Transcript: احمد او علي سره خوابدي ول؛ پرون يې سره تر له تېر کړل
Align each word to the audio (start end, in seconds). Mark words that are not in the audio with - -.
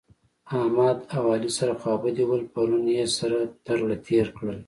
احمد 0.57 0.97
او 1.15 1.23
علي 1.33 1.51
سره 1.57 1.73
خوابدي 1.81 2.23
ول؛ 2.27 2.43
پرون 2.53 2.83
يې 2.97 3.05
سره 3.19 3.37
تر 3.65 3.77
له 3.89 3.95
تېر 4.07 4.27
کړل 4.37 4.57